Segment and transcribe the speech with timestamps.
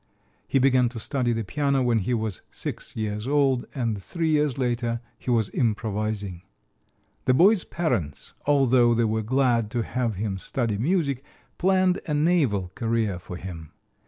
[0.47, 4.57] He began to study the piano when he was six years old, and three years
[4.57, 6.41] later he was improvising.
[7.25, 11.23] The boy's parents, although they were glad to have him study music,
[11.59, 13.73] planned a naval career for him.